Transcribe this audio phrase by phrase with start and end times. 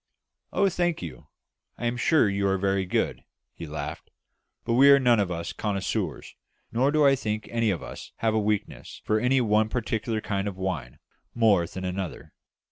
[0.51, 1.27] "Oh, thank you.
[1.77, 4.09] I am sure you are very good," he laughed;
[4.65, 6.33] "but we are none of us connoisseurs,
[6.71, 10.47] nor do I think any of us have a weakness for any one particular kind
[10.47, 10.97] of wine
[11.35, 12.33] more than another.